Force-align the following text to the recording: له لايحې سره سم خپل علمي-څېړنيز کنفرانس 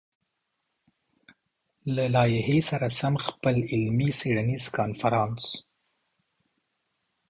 له 1.95 2.03
لايحې 2.15 2.59
سره 2.69 2.87
سم 2.99 3.13
خپل 3.27 3.55
علمي-څېړنيز 3.71 4.63
کنفرانس 4.77 5.43